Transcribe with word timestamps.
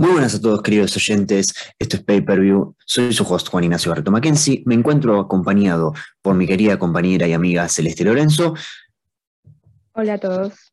Muy 0.00 0.12
buenas 0.12 0.32
a 0.36 0.40
todos, 0.40 0.62
queridos 0.62 0.94
oyentes. 0.94 1.52
Esto 1.76 1.96
es 1.96 2.04
Pay 2.04 2.20
Per 2.20 2.38
View. 2.38 2.76
Soy 2.86 3.12
su 3.12 3.24
host, 3.24 3.48
Juan 3.48 3.64
Ignacio 3.64 3.90
Barreto 3.90 4.12
Mackenzie. 4.12 4.62
Me 4.64 4.76
encuentro 4.76 5.18
acompañado 5.18 5.92
por 6.22 6.36
mi 6.36 6.46
querida 6.46 6.78
compañera 6.78 7.26
y 7.26 7.32
amiga 7.32 7.68
Celeste 7.68 8.04
Lorenzo. 8.04 8.54
Hola 9.94 10.14
a 10.14 10.18
todos. 10.18 10.72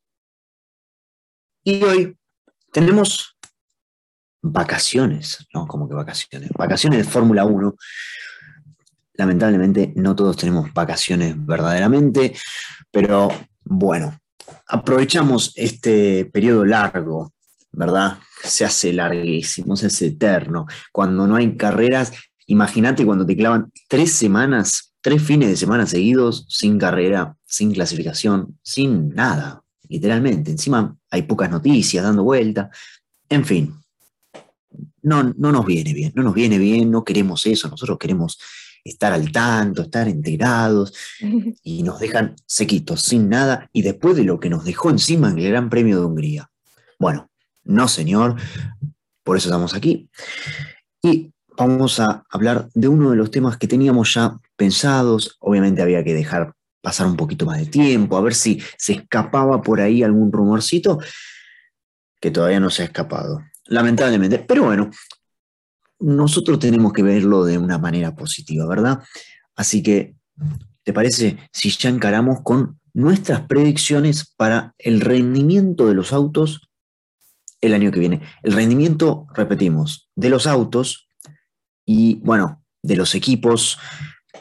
Y 1.64 1.82
hoy 1.82 2.16
tenemos 2.72 3.36
vacaciones, 4.42 5.44
¿no? 5.52 5.66
Como 5.66 5.88
que 5.88 5.96
vacaciones. 5.96 6.50
Vacaciones 6.56 7.04
de 7.04 7.10
Fórmula 7.10 7.44
1. 7.44 7.74
Lamentablemente 9.14 9.92
no 9.96 10.14
todos 10.14 10.36
tenemos 10.36 10.72
vacaciones 10.72 11.34
verdaderamente, 11.36 12.32
pero 12.92 13.28
bueno, 13.64 14.20
aprovechamos 14.68 15.52
este 15.56 16.26
periodo 16.26 16.64
largo 16.64 17.32
¿verdad? 17.76 18.18
Se 18.42 18.64
hace 18.64 18.92
larguísimo, 18.92 19.76
se 19.76 19.86
hace 19.86 20.08
eterno. 20.08 20.66
Cuando 20.92 21.26
no 21.26 21.36
hay 21.36 21.56
carreras, 21.56 22.12
imagínate 22.46 23.04
cuando 23.04 23.26
te 23.26 23.36
clavan 23.36 23.72
tres 23.88 24.12
semanas, 24.12 24.94
tres 25.00 25.22
fines 25.22 25.48
de 25.48 25.56
semana 25.56 25.86
seguidos 25.86 26.46
sin 26.48 26.78
carrera, 26.78 27.36
sin 27.44 27.72
clasificación, 27.72 28.58
sin 28.62 29.10
nada, 29.10 29.62
literalmente. 29.88 30.50
Encima 30.50 30.96
hay 31.10 31.22
pocas 31.22 31.50
noticias 31.50 32.04
dando 32.04 32.24
vuelta. 32.24 32.70
En 33.28 33.44
fin, 33.44 33.74
no, 35.02 35.22
no 35.22 35.52
nos 35.52 35.64
viene 35.64 35.92
bien, 35.92 36.12
no 36.14 36.22
nos 36.22 36.34
viene 36.34 36.58
bien, 36.58 36.90
no 36.90 37.04
queremos 37.04 37.46
eso, 37.46 37.68
nosotros 37.68 37.98
queremos 37.98 38.38
estar 38.84 39.12
al 39.12 39.30
tanto, 39.32 39.82
estar 39.82 40.08
enterados, 40.08 40.94
y 41.62 41.82
nos 41.82 42.00
dejan 42.00 42.34
sequitos, 42.46 43.02
sin 43.02 43.28
nada, 43.28 43.68
y 43.72 43.82
después 43.82 44.16
de 44.16 44.24
lo 44.24 44.40
que 44.40 44.50
nos 44.50 44.64
dejó 44.64 44.90
encima 44.90 45.30
en 45.30 45.38
el 45.38 45.48
Gran 45.48 45.70
Premio 45.70 46.00
de 46.00 46.06
Hungría. 46.06 46.50
Bueno, 46.98 47.30
no, 47.66 47.88
señor. 47.88 48.36
Por 49.22 49.36
eso 49.36 49.48
estamos 49.48 49.74
aquí. 49.74 50.08
Y 51.02 51.32
vamos 51.56 52.00
a 52.00 52.24
hablar 52.30 52.68
de 52.74 52.88
uno 52.88 53.10
de 53.10 53.16
los 53.16 53.30
temas 53.30 53.56
que 53.56 53.68
teníamos 53.68 54.14
ya 54.14 54.38
pensados. 54.56 55.36
Obviamente 55.40 55.82
había 55.82 56.04
que 56.04 56.14
dejar 56.14 56.54
pasar 56.80 57.08
un 57.08 57.16
poquito 57.16 57.46
más 57.46 57.58
de 57.58 57.66
tiempo, 57.66 58.16
a 58.16 58.20
ver 58.20 58.34
si 58.34 58.62
se 58.78 58.92
escapaba 58.92 59.60
por 59.60 59.80
ahí 59.80 60.04
algún 60.04 60.30
rumorcito 60.30 61.00
que 62.20 62.30
todavía 62.30 62.60
no 62.60 62.70
se 62.70 62.82
ha 62.82 62.86
escapado. 62.86 63.42
Lamentablemente. 63.66 64.38
Pero 64.38 64.64
bueno, 64.64 64.90
nosotros 65.98 66.58
tenemos 66.60 66.92
que 66.92 67.02
verlo 67.02 67.44
de 67.44 67.58
una 67.58 67.78
manera 67.78 68.14
positiva, 68.14 68.66
¿verdad? 68.66 69.02
Así 69.56 69.82
que, 69.82 70.14
¿te 70.84 70.92
parece 70.92 71.38
si 71.52 71.70
ya 71.70 71.88
encaramos 71.88 72.42
con 72.42 72.78
nuestras 72.94 73.42
predicciones 73.42 74.32
para 74.36 74.74
el 74.78 75.00
rendimiento 75.00 75.86
de 75.86 75.94
los 75.94 76.12
autos 76.12 76.65
el 77.60 77.74
año 77.74 77.90
que 77.90 78.00
viene. 78.00 78.22
El 78.42 78.52
rendimiento, 78.52 79.26
repetimos, 79.34 80.10
de 80.14 80.30
los 80.30 80.46
autos 80.46 81.08
y, 81.84 82.16
bueno, 82.16 82.64
de 82.82 82.96
los 82.96 83.14
equipos, 83.14 83.78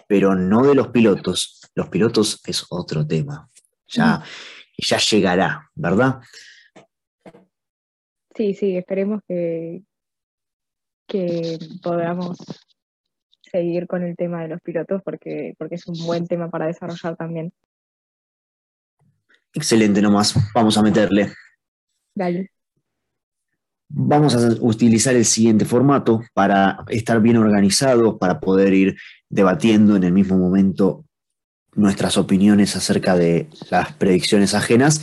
pero 0.08 0.35
no 0.35 0.66
de 0.66 0.75
los 0.75 0.89
pilotos. 0.89 1.61
Los 1.75 1.89
pilotos 1.89 2.41
es 2.45 2.66
otro 2.69 3.05
tema. 3.05 3.49
Ya, 3.88 4.23
ya 4.77 4.97
llegará, 4.97 5.69
¿verdad? 5.75 6.19
Sí, 8.36 8.53
sí, 8.53 8.75
esperemos 8.75 9.21
que, 9.27 9.83
que 11.08 11.58
podamos 11.81 12.38
seguir 13.41 13.88
con 13.88 14.03
el 14.03 14.16
tema 14.16 14.41
de 14.41 14.49
los 14.49 14.61
pilotos 14.61 15.02
porque, 15.03 15.53
porque 15.58 15.75
es 15.75 15.88
un 15.88 16.05
buen 16.05 16.27
tema 16.27 16.49
para 16.49 16.67
desarrollar 16.67 17.16
también. 17.16 17.53
Excelente, 19.53 20.02
nomás. 20.02 20.36
Vamos 20.53 20.77
a 20.77 20.83
meterle. 20.83 21.31
Dale. 22.13 22.52
Vamos 23.88 24.36
a 24.36 24.50
utilizar 24.61 25.16
el 25.16 25.25
siguiente 25.25 25.66
formato 25.66 26.22
para 26.33 26.83
estar 26.89 27.22
bien 27.22 27.38
organizados, 27.38 28.17
para 28.19 28.39
poder 28.39 28.73
ir 28.73 28.97
debatiendo 29.30 29.95
en 29.95 30.03
el 30.03 30.11
mismo 30.11 30.38
momento 30.38 31.05
nuestras 31.75 32.17
opiniones 32.17 32.76
acerca 32.76 33.15
de 33.15 33.49
las 33.70 33.93
predicciones 33.93 34.54
ajenas 34.54 35.02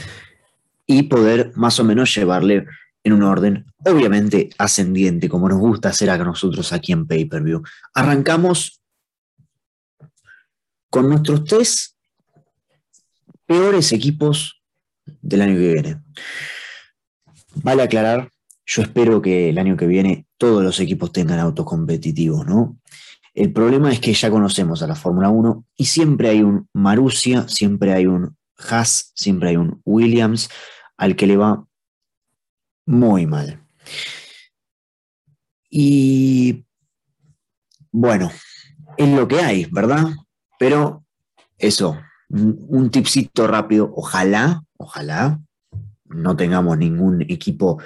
y 0.87 1.05
poder 1.05 1.53
más 1.55 1.79
o 1.79 1.84
menos 1.84 2.15
llevarle 2.15 2.67
en 3.05 3.12
un 3.12 3.23
orden, 3.23 3.67
obviamente 3.84 4.51
ascendiente, 4.59 5.29
como 5.29 5.49
nos 5.49 5.59
gusta 5.59 5.89
hacer 5.91 6.11
a 6.11 6.19
nosotros 6.19 6.73
aquí 6.73 6.93
en 6.93 7.06
Pay 7.06 7.27
Per 7.27 7.43
View. 7.43 7.62
Arrancamos 7.95 8.81
con 10.89 11.09
nuestros 11.09 11.45
tres 11.45 11.97
peores 13.47 13.93
equipos 13.93 14.62
del 15.21 15.43
año 15.43 15.55
que 15.55 15.73
viene. 15.73 16.03
Vale 17.55 17.83
aclarar 17.83 18.31
yo 18.75 18.81
espero 18.81 19.21
que 19.21 19.50
el 19.50 19.59
año 19.59 19.77
que 19.77 19.87
viene 19.87 20.27
todos 20.38 20.62
los 20.62 20.81
equipos 20.81 21.12
tengan 21.12 21.38
autos 21.38 21.66
competitivos, 21.66 22.47
¿no? 22.47 22.78
El 23.34 23.53
problema 23.53 23.93
es 23.93 24.00
que 24.00 24.15
ya 24.15 24.31
conocemos 24.31 24.83
a 24.83 24.87
la 24.87 24.94
Fórmula 24.94 25.28
1 25.28 25.66
y 25.77 25.84
siempre 25.84 26.31
hay 26.31 26.43
un 26.43 26.69
Marussia, 26.72 27.47
siempre 27.49 27.93
hay 27.93 28.06
un 28.06 28.34
Haas, 28.56 29.12
siempre 29.15 29.50
hay 29.50 29.56
un 29.56 29.82
Williams 29.84 30.49
al 30.97 31.16
que 31.16 31.27
le 31.27 31.37
va 31.37 31.66
muy 32.87 33.27
mal. 33.27 33.62
Y 35.69 36.65
bueno, 37.91 38.31
es 38.97 39.09
lo 39.09 39.28
que 39.28 39.41
hay, 39.41 39.66
¿verdad? 39.66 40.15
Pero 40.59 41.05
eso, 41.59 41.99
un 42.31 42.91
tipcito 42.91 43.47
rápido, 43.47 43.93
ojalá, 43.94 44.65
ojalá 44.78 45.41
no 46.06 46.37
tengamos 46.37 46.78
ningún 46.78 47.21
equipo 47.22 47.78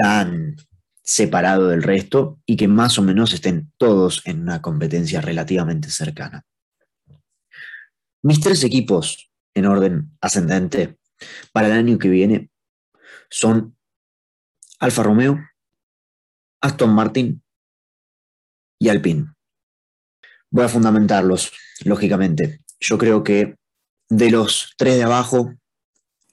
tan 0.00 0.56
separado 1.02 1.68
del 1.68 1.82
resto 1.82 2.40
y 2.46 2.56
que 2.56 2.68
más 2.68 2.98
o 2.98 3.02
menos 3.02 3.32
estén 3.32 3.72
todos 3.76 4.22
en 4.24 4.40
una 4.40 4.62
competencia 4.62 5.20
relativamente 5.20 5.90
cercana. 5.90 6.44
Mis 8.22 8.40
tres 8.40 8.64
equipos 8.64 9.30
en 9.54 9.66
orden 9.66 10.16
ascendente 10.20 10.98
para 11.52 11.66
el 11.66 11.72
año 11.74 11.98
que 11.98 12.08
viene 12.08 12.50
son 13.28 13.76
Alfa 14.78 15.02
Romeo, 15.02 15.38
Aston 16.62 16.94
Martin 16.94 17.42
y 18.78 18.88
Alpine. 18.88 19.34
Voy 20.50 20.64
a 20.64 20.68
fundamentarlos, 20.68 21.52
lógicamente. 21.84 22.60
Yo 22.80 22.98
creo 22.98 23.22
que 23.22 23.56
de 24.08 24.30
los 24.30 24.74
tres 24.76 24.96
de 24.96 25.02
abajo 25.02 25.54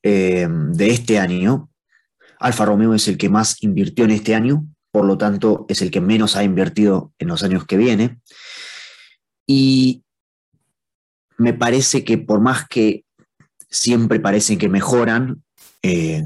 eh, 0.04 0.48
de 0.50 0.90
este 0.90 1.20
año, 1.20 1.70
Alfa 2.40 2.66
Romeo 2.66 2.94
es 2.94 3.08
el 3.08 3.18
que 3.18 3.30
más 3.30 3.62
invirtió 3.64 4.06
en 4.06 4.12
este 4.12 4.36
año, 4.36 4.66
por 4.92 5.06
lo 5.06 5.18
tanto 5.18 5.66
es 5.70 5.82
el 5.82 5.92
que 5.92 6.02
menos 6.02 6.36
ha 6.36 6.44
invertido 6.44 7.14
en 7.20 7.28
los 7.28 7.44
años 7.44 7.66
que 7.66 7.78
viene. 7.78 8.20
Y 9.46 10.04
me 11.38 11.54
parece 11.54 12.04
que 12.04 12.18
por 12.18 12.42
más 12.42 12.68
que 12.68 13.06
siempre 13.70 14.20
parecen 14.20 14.58
que 14.58 14.70
mejoran, 14.70 15.44
eh, 15.82 16.24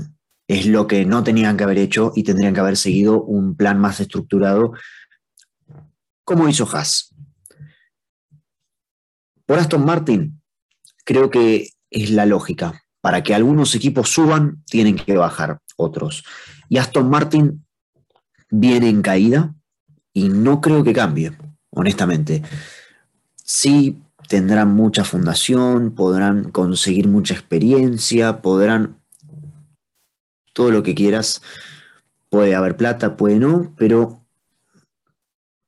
es 0.47 0.65
lo 0.65 0.87
que 0.87 1.05
no 1.05 1.23
tenían 1.23 1.55
que 1.55 1.63
haber 1.63 1.77
hecho 1.77 2.11
y 2.15 2.23
tendrían 2.23 2.53
que 2.53 2.59
haber 2.59 2.77
seguido 2.77 3.23
un 3.23 3.55
plan 3.55 3.79
más 3.79 3.99
estructurado, 3.99 4.73
como 6.23 6.49
hizo 6.49 6.67
Haas. 6.69 7.13
Por 9.45 9.59
Aston 9.59 9.85
Martin, 9.85 10.41
creo 11.05 11.29
que 11.29 11.69
es 11.89 12.09
la 12.09 12.25
lógica. 12.25 12.83
Para 13.01 13.23
que 13.23 13.33
algunos 13.33 13.73
equipos 13.75 14.09
suban, 14.09 14.63
tienen 14.65 14.95
que 14.95 15.17
bajar 15.17 15.59
otros. 15.81 16.23
Y 16.69 16.77
Aston 16.77 17.09
Martin 17.09 17.65
viene 18.49 18.89
en 18.89 19.01
caída 19.01 19.53
y 20.13 20.29
no 20.29 20.61
creo 20.61 20.83
que 20.83 20.93
cambie, 20.93 21.31
honestamente. 21.69 22.43
Sí 23.35 24.01
tendrán 24.27 24.73
mucha 24.73 25.03
fundación, 25.03 25.93
podrán 25.93 26.51
conseguir 26.51 27.07
mucha 27.07 27.33
experiencia, 27.33 28.41
podrán 28.41 28.97
todo 30.53 30.71
lo 30.71 30.83
que 30.83 30.95
quieras. 30.95 31.41
Puede 32.29 32.55
haber 32.55 32.77
plata, 32.77 33.17
puede 33.17 33.39
no, 33.39 33.73
pero 33.77 34.25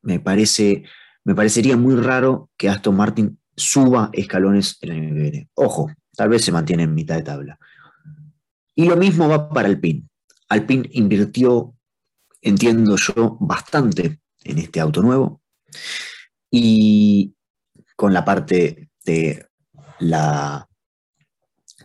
me 0.01 0.19
parece, 0.19 0.83
me 1.25 1.35
parecería 1.35 1.75
muy 1.75 1.95
raro 1.95 2.49
que 2.57 2.69
Aston 2.69 2.95
Martin 2.95 3.39
suba 3.55 4.09
escalones 4.13 4.77
el 4.81 4.91
año. 4.91 5.47
Ojo, 5.55 5.91
Tal 6.15 6.29
vez 6.29 6.45
se 6.45 6.51
mantiene 6.51 6.83
en 6.83 6.93
mitad 6.93 7.15
de 7.15 7.23
tabla. 7.23 7.59
Y 8.75 8.85
lo 8.85 8.97
mismo 8.97 9.27
va 9.27 9.49
para 9.49 9.67
Alpine. 9.67 10.03
Alpine 10.49 10.89
invirtió, 10.93 11.75
entiendo 12.41 12.95
yo, 12.97 13.37
bastante 13.39 14.19
en 14.43 14.57
este 14.57 14.79
auto 14.79 15.01
nuevo. 15.01 15.41
Y 16.51 17.35
con 17.95 18.13
la 18.13 18.25
parte 18.25 18.89
de 19.05 19.47
la, 19.99 20.67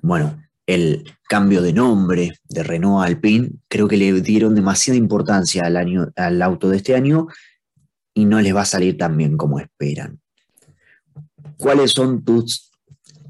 bueno, 0.02 0.42
el 0.66 1.04
cambio 1.28 1.62
de 1.62 1.72
nombre 1.72 2.38
de 2.44 2.62
Renault 2.62 3.02
a 3.02 3.06
Alpine, 3.06 3.50
creo 3.68 3.88
que 3.88 3.96
le 3.96 4.20
dieron 4.20 4.54
demasiada 4.54 4.98
importancia 4.98 5.64
al, 5.64 5.76
año, 5.76 6.08
al 6.16 6.42
auto 6.42 6.68
de 6.68 6.78
este 6.78 6.94
año 6.94 7.28
y 8.14 8.24
no 8.24 8.40
les 8.40 8.54
va 8.54 8.62
a 8.62 8.66
salir 8.66 8.98
tan 8.98 9.16
bien 9.16 9.36
como 9.36 9.60
esperan. 9.60 10.20
¿Cuáles 11.56 11.92
son 11.92 12.24
tus 12.24 12.68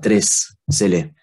tres 0.01 0.59
Cele. 0.71 1.15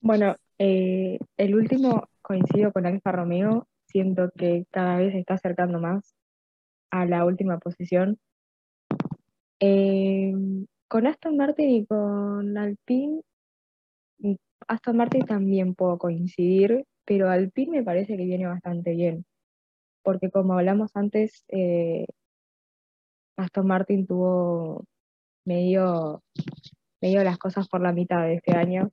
Bueno, 0.00 0.36
eh, 0.58 1.18
el 1.36 1.54
último 1.54 2.08
coincido 2.22 2.72
con 2.72 2.86
Alfa 2.86 3.12
Romeo, 3.12 3.68
siento 3.86 4.30
que 4.36 4.64
cada 4.70 4.96
vez 4.96 5.12
se 5.12 5.20
está 5.20 5.34
acercando 5.34 5.80
más 5.80 6.14
a 6.90 7.04
la 7.06 7.24
última 7.24 7.58
posición. 7.58 8.18
Eh, 9.60 10.32
con 10.88 11.06
Aston 11.06 11.36
Martin 11.36 11.70
y 11.70 11.86
con 11.86 12.56
Alpine, 12.58 13.22
Aston 14.68 14.96
Martin 14.96 15.26
también 15.26 15.74
puedo 15.74 15.98
coincidir, 15.98 16.84
pero 17.04 17.30
Alpine 17.30 17.78
me 17.78 17.84
parece 17.84 18.16
que 18.16 18.24
viene 18.24 18.46
bastante 18.46 18.92
bien, 18.92 19.24
porque 20.02 20.30
como 20.30 20.54
hablamos 20.54 20.90
antes, 20.94 21.44
eh, 21.48 22.06
Aston 23.36 23.66
Martin 23.66 24.06
tuvo 24.06 24.84
medio, 25.44 26.22
medio 27.00 27.24
las 27.24 27.38
cosas 27.38 27.68
por 27.68 27.80
la 27.82 27.92
mitad 27.92 28.22
de 28.22 28.34
este 28.34 28.56
año 28.56 28.90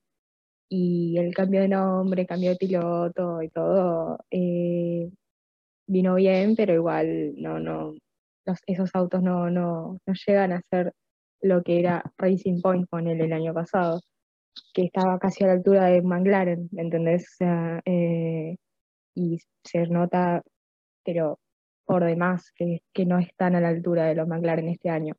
y 0.76 1.20
el 1.20 1.36
cambio 1.36 1.62
de 1.62 1.68
nombre, 1.68 2.26
cambio 2.26 2.50
de 2.50 2.56
piloto 2.56 3.44
y 3.44 3.50
todo 3.50 4.18
eh, 4.32 5.08
vino 5.86 6.16
bien, 6.16 6.56
pero 6.56 6.74
igual 6.74 7.36
no, 7.38 7.60
no, 7.60 7.94
esos 8.66 8.90
autos 8.96 9.22
no, 9.22 9.52
no, 9.52 10.00
no 10.04 10.14
llegan 10.26 10.52
a 10.52 10.62
ser 10.64 10.92
lo 11.42 11.62
que 11.62 11.80
era 11.80 12.04
Racing 12.18 12.60
Point 12.62 12.90
con 12.90 13.08
él 13.08 13.22
el 13.22 13.34
año 13.34 13.54
pasado, 13.54 14.02
que 14.74 14.86
estaba 14.86 15.20
casi 15.20 15.44
a 15.44 15.48
la 15.48 15.54
altura 15.54 15.86
de 15.86 16.02
McLaren, 16.02 16.70
¿me 16.72 16.82
entendés? 16.82 17.24
O 17.34 17.36
sea, 17.38 17.82
eh, 17.86 18.58
y 19.14 19.38
se 19.64 19.86
nota, 19.86 20.42
pero 21.06 21.40
por 21.86 22.04
demás, 22.04 22.52
que, 22.56 22.82
que 22.94 23.06
no 23.06 23.20
están 23.20 23.56
a 23.56 23.62
la 23.62 23.70
altura 23.70 24.06
de 24.06 24.16
los 24.16 24.28
McLaren 24.28 24.70
este 24.70 24.90
año. 24.90 25.14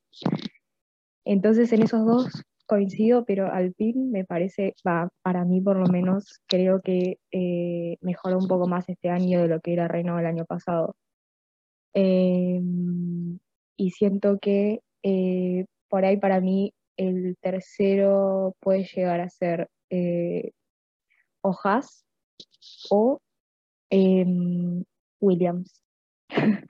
Entonces, 1.25 1.73
en 1.73 1.83
esos 1.85 2.05
dos 2.05 2.45
coincido, 2.67 3.25
pero 3.25 3.53
Alpine 3.53 4.11
me 4.11 4.25
parece, 4.25 4.75
va, 4.87 5.09
para 5.23 5.45
mí 5.45 5.61
por 5.61 5.77
lo 5.77 5.87
menos, 5.87 6.41
creo 6.47 6.81
que 6.83 7.19
eh, 7.33 7.97
mejoró 8.01 8.39
un 8.39 8.49
poco 8.49 8.67
más 8.69 8.89
este 8.89 9.11
año 9.11 9.43
de 9.43 9.49
lo 9.49 9.61
que 9.61 9.73
era 9.75 9.89
Renault 9.89 10.21
el 10.21 10.27
año 10.27 10.45
pasado. 10.47 10.97
Em, 11.95 13.39
y 13.77 13.91
siento 13.91 14.39
que 14.41 14.81
eh, 15.03 15.67
por 15.89 16.05
ahí 16.05 16.17
para 16.17 16.41
mí 16.41 16.75
el 16.97 17.37
tercero 17.41 18.55
puede 18.61 18.85
llegar 18.85 19.21
a 19.21 19.29
ser 19.29 19.69
eh, 19.91 20.53
o 21.43 21.57
Haas 21.63 22.05
o 22.91 23.21
em, 23.91 24.85
Williams. 25.21 25.81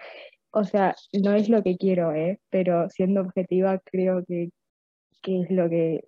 o 0.51 0.65
sea, 0.65 0.95
no 1.13 1.35
es 1.35 1.49
lo 1.49 1.63
que 1.63 1.77
quiero, 1.77 2.13
¿eh? 2.15 2.41
pero 2.51 2.89
siendo 2.91 3.23
objetiva 3.23 3.79
creo 3.85 4.25
que, 4.27 4.51
es 5.27 5.51
lo 5.51 5.69
que, 5.69 6.03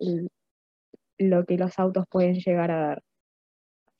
lo 1.17 1.45
que 1.45 1.57
los 1.57 1.77
autos 1.79 2.05
pueden 2.09 2.35
llegar 2.35 2.71
a 2.71 2.79
dar. 2.79 3.03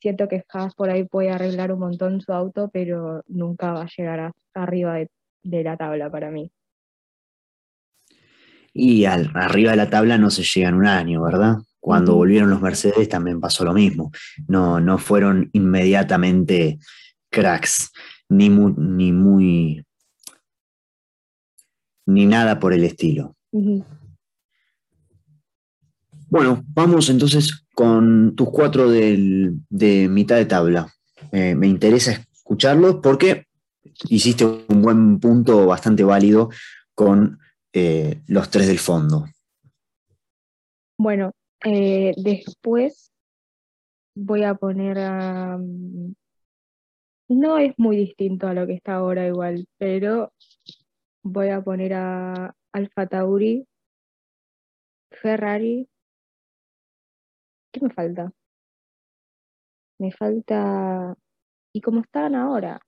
Siento 0.00 0.28
que 0.28 0.44
Haas 0.52 0.74
por 0.74 0.90
ahí 0.90 1.04
puede 1.04 1.30
arreglar 1.30 1.72
un 1.72 1.80
montón 1.80 2.20
su 2.20 2.32
auto, 2.32 2.70
pero 2.72 3.22
nunca 3.26 3.72
va 3.72 3.82
a 3.82 3.88
llegar 3.96 4.32
arriba 4.54 4.98
de 5.42 5.64
la 5.64 5.76
tabla 5.76 6.10
para 6.10 6.30
mí. 6.30 6.52
Y 8.72 9.06
al, 9.06 9.32
arriba 9.34 9.72
de 9.72 9.76
la 9.76 9.90
tabla 9.90 10.18
no 10.18 10.30
se 10.30 10.44
llega 10.44 10.68
en 10.68 10.76
un 10.76 10.86
año, 10.86 11.22
¿verdad? 11.22 11.56
Cuando 11.80 12.14
volvieron 12.14 12.50
los 12.50 12.60
Mercedes 12.60 13.08
también 13.08 13.40
pasó 13.40 13.64
lo 13.64 13.72
mismo. 13.72 14.12
No, 14.46 14.78
no 14.78 14.98
fueron 14.98 15.48
inmediatamente 15.52 16.78
cracks, 17.30 17.90
ni 18.28 18.50
muy, 18.50 18.74
ni 18.76 19.12
muy, 19.12 19.84
ni 22.06 22.26
nada 22.26 22.60
por 22.60 22.72
el 22.72 22.84
estilo. 22.84 23.36
Bueno, 26.30 26.62
vamos 26.68 27.08
entonces 27.08 27.66
con 27.74 28.34
tus 28.36 28.50
cuatro 28.50 28.90
de 28.90 30.08
mitad 30.10 30.36
de 30.36 30.46
tabla. 30.46 30.92
Eh, 31.32 31.54
me 31.54 31.66
interesa 31.66 32.12
escucharlos 32.12 32.96
porque 33.02 33.46
hiciste 34.08 34.44
un 34.44 34.82
buen 34.82 35.20
punto 35.20 35.66
bastante 35.66 36.04
válido 36.04 36.50
con 36.94 37.38
eh, 37.72 38.22
los 38.26 38.50
tres 38.50 38.66
del 38.66 38.78
fondo. 38.78 39.26
Bueno, 40.96 41.32
eh, 41.64 42.14
después 42.16 43.12
voy 44.14 44.44
a 44.44 44.54
poner 44.54 44.98
a... 44.98 45.58
Mm, 45.58 46.14
no 47.30 47.58
es 47.58 47.74
muy 47.76 47.96
distinto 47.96 48.46
a 48.46 48.54
lo 48.54 48.66
que 48.66 48.74
está 48.74 48.94
ahora 48.94 49.26
igual, 49.26 49.66
pero 49.76 50.32
voy 51.22 51.50
a 51.50 51.60
poner 51.60 51.92
a 51.92 52.54
Alfa 52.72 53.06
Tauri, 53.06 53.66
Ferrari. 55.10 55.88
¿Qué 57.78 57.84
me 57.84 57.94
falta? 57.94 58.32
Me 60.00 60.10
falta... 60.12 61.14
¿Y 61.72 61.80
cómo 61.80 62.00
están 62.00 62.34
ahora? 62.34 62.80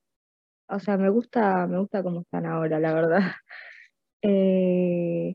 O 0.69 0.81
sea, 0.81 0.97
me 0.97 1.11
gusta, 1.11 1.67
me 1.69 1.79
gusta 1.79 2.03
cómo 2.03 2.23
están 2.23 2.47
ahora, 2.47 2.81
la 2.81 2.95
verdad. 2.95 3.21
Eh, 4.23 5.35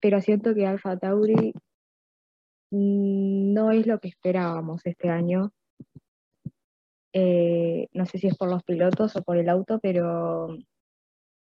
pero 0.00 0.20
siento 0.20 0.54
que 0.56 0.66
Alfa 0.66 0.98
Tauri 0.98 1.52
no 2.72 3.70
es 3.70 3.86
lo 3.86 4.00
que 4.00 4.08
esperábamos 4.08 4.84
este 4.86 5.08
año. 5.08 5.52
Eh, 7.12 7.86
no 7.92 8.06
sé 8.06 8.18
si 8.18 8.26
es 8.26 8.36
por 8.36 8.50
los 8.50 8.64
pilotos 8.64 9.14
o 9.14 9.22
por 9.22 9.36
el 9.36 9.48
auto, 9.48 9.78
pero, 9.78 10.58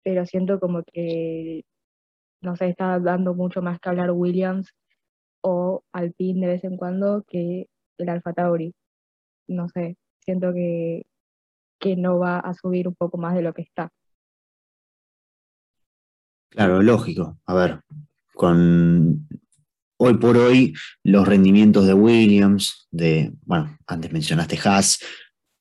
pero 0.02 0.26
siento 0.26 0.58
como 0.58 0.82
que 0.82 1.64
no 2.40 2.56
sé, 2.56 2.70
está 2.70 2.98
dando 2.98 3.34
mucho 3.34 3.62
más 3.62 3.78
que 3.78 3.88
hablar 3.88 4.10
Williams 4.10 4.74
o 5.44 5.84
Alpine 5.92 6.46
de 6.46 6.52
vez 6.54 6.64
en 6.64 6.76
cuando 6.76 7.22
que 7.28 7.68
el 7.98 8.08
Alfa 8.08 8.32
Tauri. 8.32 8.74
No 9.46 9.68
sé, 9.68 9.98
siento 10.20 10.54
que, 10.54 11.06
que 11.78 11.96
no 11.96 12.18
va 12.18 12.38
a 12.38 12.54
subir 12.54 12.88
un 12.88 12.94
poco 12.94 13.18
más 13.18 13.34
de 13.34 13.42
lo 13.42 13.52
que 13.52 13.62
está. 13.62 13.90
Claro, 16.48 16.82
lógico. 16.82 17.38
A 17.44 17.54
ver, 17.54 17.80
con 18.32 19.28
hoy 19.98 20.14
por 20.16 20.38
hoy 20.38 20.74
los 21.02 21.28
rendimientos 21.28 21.86
de 21.86 21.94
Williams, 21.94 22.88
de, 22.90 23.32
bueno, 23.42 23.76
antes 23.86 24.12
mencionaste 24.12 24.58
Haas, 24.64 24.98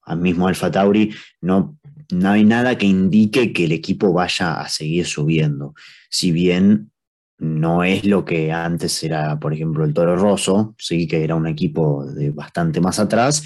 al 0.03 0.19
mismo 0.19 0.47
Alfa 0.47 0.71
Tauri, 0.71 1.13
no, 1.41 1.77
no 2.11 2.29
hay 2.29 2.45
nada 2.45 2.77
que 2.77 2.85
indique 2.85 3.51
que 3.51 3.65
el 3.65 3.73
equipo 3.73 4.13
vaya 4.13 4.61
a 4.61 4.69
seguir 4.69 5.05
subiendo. 5.05 5.73
Si 6.09 6.31
bien 6.31 6.92
no 7.39 7.83
es 7.83 8.05
lo 8.05 8.23
que 8.23 8.51
antes 8.51 9.03
era, 9.03 9.39
por 9.39 9.53
ejemplo, 9.53 9.83
el 9.83 9.93
Toro 9.93 10.15
Rosso, 10.15 10.75
sí 10.77 11.07
que 11.07 11.23
era 11.23 11.35
un 11.35 11.47
equipo 11.47 12.05
de 12.05 12.31
bastante 12.31 12.79
más 12.79 12.99
atrás, 12.99 13.43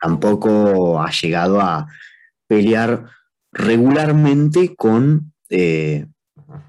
tampoco 0.00 1.00
ha 1.00 1.10
llegado 1.10 1.60
a 1.60 1.86
pelear 2.46 3.06
regularmente 3.52 4.74
con 4.74 5.32
eh, 5.48 6.06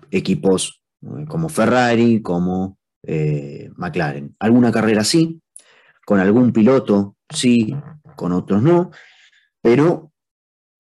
equipos 0.10 0.82
eh, 1.02 1.26
como 1.28 1.50
Ferrari, 1.50 2.22
como 2.22 2.78
eh, 3.04 3.70
McLaren. 3.76 4.36
Alguna 4.40 4.72
carrera 4.72 5.04
sí, 5.04 5.42
con 6.06 6.20
algún 6.20 6.52
piloto 6.52 7.16
sí, 7.30 7.76
con 8.16 8.32
otros 8.32 8.62
no, 8.62 8.92
pero 9.62 10.12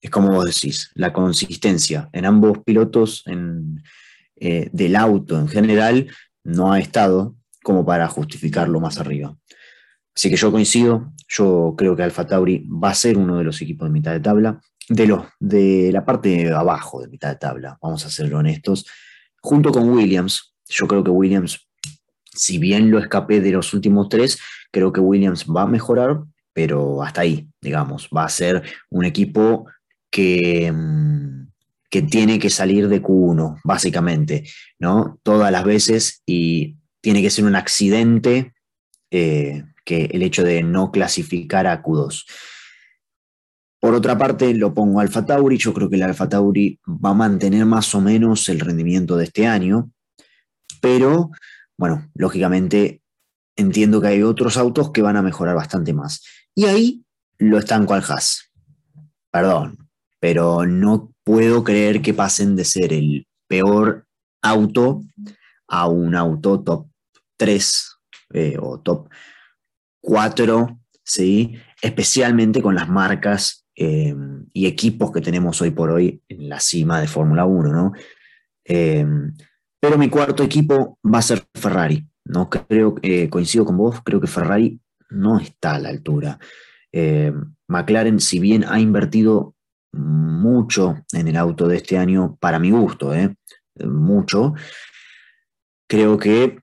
es 0.02 0.10
como 0.10 0.32
vos 0.32 0.46
decís, 0.46 0.92
la 0.96 1.14
consistencia 1.14 2.10
en 2.12 2.26
ambos 2.26 2.60
pilotos 2.66 3.24
en, 3.28 3.82
eh, 4.44 4.70
del 4.74 4.96
auto 4.96 5.38
en 5.38 5.48
general 5.48 6.08
no 6.44 6.74
ha 6.74 6.80
estado 6.80 7.36
como 7.64 7.86
para 7.86 8.08
justificarlo 8.08 8.80
más 8.80 8.98
arriba. 8.98 9.38
Así 10.16 10.32
que 10.32 10.36
yo 10.36 10.52
coincido, 10.52 11.14
yo 11.28 11.76
creo 11.78 11.96
que 11.96 12.02
Alfa 12.02 12.26
Tauri 12.26 12.68
va 12.68 12.90
a 12.90 12.96
ser 12.96 13.20
uno 13.20 13.38
de 13.38 13.44
los 13.44 13.62
equipos 13.62 13.88
de 13.88 13.94
mitad 13.94 14.12
de 14.14 14.20
tabla, 14.20 14.60
de, 14.90 15.06
los, 15.06 15.26
de 15.40 15.92
la 15.94 16.04
parte 16.04 16.30
de 16.30 16.52
abajo 16.52 17.02
de 17.02 17.08
mitad 17.08 17.30
de 17.30 17.36
tabla, 17.36 17.78
vamos 17.84 18.04
a 18.04 18.10
ser 18.10 18.34
honestos, 18.34 18.88
junto 19.42 19.72
con 19.72 19.88
Williams. 19.88 20.56
Yo 20.68 20.88
creo 20.88 21.04
que 21.04 21.12
Williams, 21.12 21.70
si 22.34 22.58
bien 22.58 22.90
lo 22.90 22.98
escapé 22.98 23.42
de 23.42 23.52
los 23.52 23.76
últimos 23.76 24.10
tres, 24.10 24.40
creo 24.72 24.92
que 24.92 25.02
Williams 25.02 25.46
va 25.46 25.62
a 25.62 25.68
mejorar, 25.68 26.24
pero 26.52 27.04
hasta 27.04 27.22
ahí, 27.22 27.48
digamos, 27.62 28.10
va 28.16 28.26
a 28.26 28.30
ser 28.30 28.64
un 28.90 29.06
equipo 29.06 29.68
que, 30.10 30.72
mm, 30.72 31.21
que 31.92 32.02
tiene 32.02 32.40
que 32.40 32.50
salir 32.50 32.88
de 32.88 33.04
Q1, 33.04 33.60
básicamente, 33.66 34.50
¿no? 34.80 35.20
Todas 35.24 35.52
las 35.52 35.66
veces 35.66 36.24
y 36.26 36.78
tiene 37.02 37.22
que 37.22 37.30
ser 37.30 37.44
un 37.44 37.56
accidente 37.56 38.54
eh, 39.12 39.66
que 39.84 40.06
el 40.06 40.24
hecho 40.24 40.44
de 40.44 40.64
no 40.64 40.90
clasificar 40.92 41.68
a 41.68 41.84
Q2. 41.84 42.26
Por 43.82 43.94
otra 43.94 44.18
parte, 44.18 44.54
lo 44.54 44.74
pongo 44.74 45.02
Alfa 45.02 45.26
Tauri. 45.26 45.58
Yo 45.58 45.74
creo 45.74 45.90
que 45.90 45.98
el 45.98 46.04
Alfa 46.04 46.30
Tauri 46.30 46.80
va 46.88 47.10
a 47.10 47.16
mantener 47.16 47.66
más 47.66 47.94
o 47.94 48.00
menos 48.00 48.48
el 48.48 48.62
rendimiento 48.62 49.18
de 49.18 49.26
este 49.26 49.46
año, 49.48 49.92
pero 50.80 51.32
bueno, 51.78 52.10
lógicamente 52.14 53.02
entiendo 53.58 54.00
que 54.00 54.08
hay 54.08 54.24
otros 54.24 54.56
autos 54.56 54.92
que 54.92 55.02
van 55.02 55.18
a 55.18 55.22
mejorar 55.22 55.56
bastante 55.56 55.94
más. 55.94 56.24
Y 56.56 56.66
ahí 56.66 57.04
lo 57.38 57.58
estanco 57.58 57.96
al 57.96 58.04
Haas. 58.04 58.52
Perdón, 59.30 59.90
pero 60.20 60.66
no 60.66 61.11
puedo 61.24 61.64
creer 61.64 62.02
que 62.02 62.14
pasen 62.14 62.56
de 62.56 62.66
ser 62.66 62.94
el 62.94 63.28
peor 63.48 64.08
auto 64.42 65.02
a 65.68 65.88
un 65.88 66.16
auto 66.16 66.62
top 66.62 66.88
3 67.38 67.98
eh, 68.34 68.58
o 68.60 68.80
top 68.80 69.10
4, 70.02 70.80
¿sí? 71.04 71.56
especialmente 71.82 72.62
con 72.62 72.76
las 72.76 72.90
marcas 72.90 73.66
eh, 73.76 74.16
y 74.54 74.68
equipos 74.68 75.12
que 75.12 75.22
tenemos 75.22 75.62
hoy 75.62 75.72
por 75.72 75.92
hoy 75.92 76.22
en 76.28 76.50
la 76.50 76.60
cima 76.60 77.00
de 77.00 77.08
Fórmula 77.08 77.46
1, 77.46 77.72
¿no? 77.72 77.94
Eh, 78.66 79.06
pero 79.80 79.98
mi 79.98 80.10
cuarto 80.10 80.44
equipo 80.44 81.00
va 81.04 81.20
a 81.20 81.24
ser 81.24 81.44
Ferrari. 81.56 82.06
No 82.26 82.50
creo, 82.50 82.96
coincido 83.30 83.66
con 83.66 83.78
vos, 83.78 84.02
creo 84.04 84.22
que 84.22 84.28
Ferrari 84.28 84.80
no 85.10 85.40
está 85.40 85.76
a 85.76 85.80
la 85.80 85.90
altura. 85.90 86.38
McLaren, 87.68 88.20
si 88.20 88.40
bien 88.40 88.64
ha 88.68 88.80
invertido 88.80 89.56
mucho 89.94 91.04
en 91.14 91.28
el 91.28 91.38
auto 91.38 91.68
de 91.68 91.78
este 91.78 91.98
año, 91.98 92.38
para 92.40 92.60
mi 92.60 92.72
gusto, 92.72 93.12
mucho, 93.86 94.54
creo 95.88 96.18
que 96.18 96.60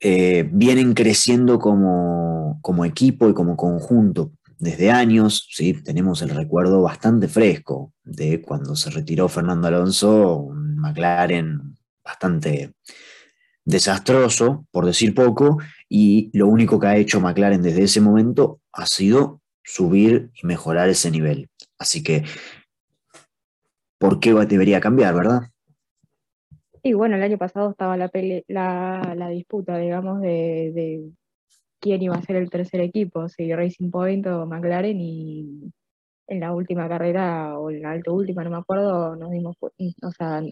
vienen 0.00 0.94
creciendo 0.94 1.58
como, 1.58 2.58
como 2.62 2.84
equipo 2.84 3.28
y 3.28 3.34
como 3.34 3.56
conjunto 3.56 4.32
desde 4.58 4.90
años, 4.90 5.46
¿sí? 5.50 5.74
tenemos 5.74 6.22
el 6.22 6.30
recuerdo 6.30 6.82
bastante 6.82 7.28
fresco 7.28 7.92
de 8.02 8.40
cuando 8.40 8.76
se 8.76 8.90
retiró 8.90 9.28
Fernando 9.28 9.68
Alonso, 9.68 10.36
un 10.36 10.76
McLaren 10.76 11.76
bastante 12.04 12.72
desastroso, 13.64 14.66
por 14.70 14.86
decir 14.86 15.14
poco, 15.14 15.58
y 15.88 16.30
lo 16.36 16.46
único 16.46 16.78
que 16.78 16.86
ha 16.86 16.96
hecho 16.96 17.20
McLaren 17.20 17.62
desde 17.62 17.84
ese 17.84 18.00
momento 18.00 18.60
ha 18.72 18.86
sido 18.86 19.40
subir 19.62 20.30
y 20.34 20.46
mejorar 20.46 20.88
ese 20.88 21.10
nivel. 21.10 21.48
Así 21.78 22.02
que, 22.02 22.24
¿por 23.98 24.20
qué 24.20 24.32
debería 24.32 24.80
cambiar, 24.80 25.14
verdad? 25.14 25.42
Y 26.82 26.92
bueno, 26.92 27.16
el 27.16 27.22
año 27.22 27.38
pasado 27.38 27.70
estaba 27.70 27.96
la, 27.96 28.10
la, 28.48 29.28
disputa, 29.30 29.78
digamos, 29.78 30.20
de 30.20 31.10
quién 31.84 32.00
iba 32.00 32.14
a 32.16 32.22
ser 32.22 32.36
el 32.36 32.48
tercer 32.48 32.80
equipo, 32.80 33.28
si 33.28 33.54
Racing 33.54 33.90
Point 33.90 34.26
o 34.26 34.46
McLaren, 34.46 34.98
y 34.98 35.70
en 36.26 36.40
la 36.40 36.54
última 36.54 36.88
carrera, 36.88 37.58
o 37.58 37.70
en 37.70 37.82
la 37.82 37.90
alto 37.90 38.14
última, 38.14 38.42
no 38.42 38.48
me 38.48 38.56
acuerdo, 38.56 39.16
nos 39.16 39.30
dimos, 39.30 39.54
o 39.60 40.10
sea, 40.12 40.42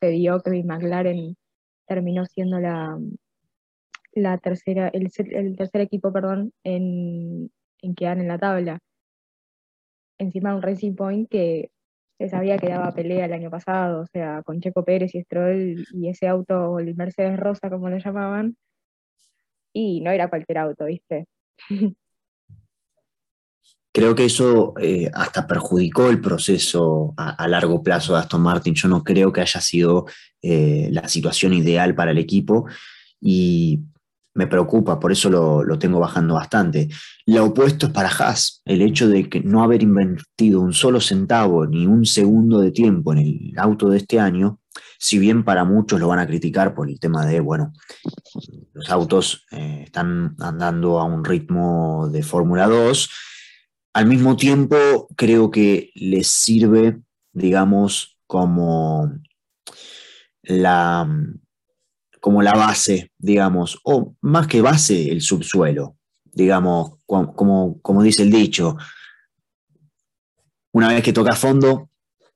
se 0.00 0.08
dio 0.10 0.40
que 0.40 0.62
McLaren 0.62 1.36
terminó 1.84 2.26
siendo 2.26 2.60
la, 2.60 2.96
la 4.12 4.38
tercera, 4.38 4.86
el, 4.88 5.10
tercer 5.56 5.80
equipo, 5.80 6.12
perdón, 6.12 6.52
en, 6.62 7.50
en 7.82 7.94
quedar 7.96 8.18
en 8.18 8.28
la 8.28 8.38
tabla. 8.38 8.78
Encima 10.18 10.54
un 10.54 10.62
Racing 10.62 10.94
Point 10.94 11.28
que 11.28 11.70
se 12.18 12.28
sabía 12.28 12.58
que 12.58 12.68
daba 12.68 12.92
pelea 12.92 13.26
el 13.26 13.32
año 13.32 13.50
pasado, 13.50 14.02
o 14.02 14.06
sea, 14.06 14.42
con 14.42 14.60
Checo 14.60 14.84
Pérez 14.84 15.14
y 15.14 15.22
Stroll 15.22 15.86
y 15.92 16.08
ese 16.08 16.26
auto, 16.26 16.78
el 16.80 16.96
Mercedes 16.96 17.38
Rosa, 17.38 17.70
como 17.70 17.88
lo 17.88 17.98
llamaban, 17.98 18.56
y 19.72 20.00
no 20.00 20.10
era 20.10 20.28
cualquier 20.28 20.58
auto, 20.58 20.86
¿viste? 20.86 21.26
Creo 23.92 24.14
que 24.14 24.26
eso 24.26 24.74
eh, 24.80 25.10
hasta 25.12 25.46
perjudicó 25.46 26.08
el 26.08 26.20
proceso 26.20 27.14
a, 27.16 27.48
largo 27.48 27.82
plazo 27.82 28.12
de 28.12 28.20
Aston 28.20 28.42
Martin. 28.42 28.74
Yo 28.74 28.86
no 28.86 29.02
creo 29.02 29.32
que 29.32 29.40
haya 29.40 29.60
sido 29.60 30.06
eh, 30.40 30.88
la 30.92 31.08
situación 31.08 31.52
ideal 31.52 31.96
para 31.96 32.12
el 32.12 32.18
equipo 32.18 32.66
y 33.20 33.80
me 34.34 34.46
preocupa, 34.46 35.00
por 35.00 35.10
eso 35.10 35.30
lo, 35.30 35.64
lo, 35.64 35.78
tengo 35.78 35.98
bajando 35.98 36.34
bastante. 36.34 36.88
Lo 37.26 37.46
opuesto 37.46 37.86
es 37.86 37.92
para 37.92 38.08
Haas, 38.08 38.62
el 38.64 38.82
hecho 38.82 39.08
de 39.08 39.28
que 39.28 39.40
no 39.40 39.62
haber 39.62 39.82
invertido 39.82 40.60
un 40.60 40.72
solo 40.72 41.00
centavo 41.00 41.66
ni 41.66 41.86
un 41.86 42.04
segundo 42.04 42.60
de 42.60 42.70
tiempo 42.70 43.12
en 43.12 43.18
el 43.18 43.52
auto 43.56 43.88
de 43.88 43.98
este 43.98 44.20
año 44.20 44.60
si 44.98 45.18
bien 45.18 45.44
para 45.44 45.64
muchos 45.64 46.00
lo 46.00 46.08
van 46.08 46.18
a 46.18 46.26
criticar 46.26 46.74
por 46.74 46.88
el 46.88 46.98
tema 46.98 47.24
de, 47.24 47.40
bueno, 47.40 47.72
los 48.72 48.90
autos 48.90 49.46
eh, 49.52 49.82
están 49.84 50.36
andando 50.40 50.98
a 50.98 51.04
un 51.04 51.24
ritmo 51.24 52.08
de 52.10 52.22
Fórmula 52.22 52.66
2, 52.66 53.10
al 53.94 54.06
mismo 54.06 54.36
tiempo 54.36 55.08
creo 55.16 55.50
que 55.50 55.90
les 55.94 56.28
sirve, 56.28 57.00
digamos, 57.32 58.18
como 58.26 59.12
la, 60.42 61.08
como 62.20 62.42
la 62.42 62.52
base, 62.52 63.10
digamos, 63.18 63.78
o 63.84 64.14
más 64.20 64.46
que 64.46 64.60
base, 64.60 65.10
el 65.10 65.20
subsuelo, 65.20 65.96
digamos, 66.24 66.94
como, 67.06 67.80
como 67.80 68.02
dice 68.02 68.22
el 68.22 68.30
dicho, 68.30 68.76
una 70.72 70.88
vez 70.88 71.02
que 71.02 71.12
toca 71.12 71.34
fondo, 71.34 71.90